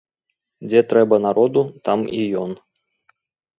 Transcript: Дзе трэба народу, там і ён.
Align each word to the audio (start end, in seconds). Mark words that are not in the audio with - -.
Дзе 0.69 0.81
трэба 0.93 1.19
народу, 1.27 1.61
там 1.89 1.99
і 2.23 2.25
ён. 2.47 2.59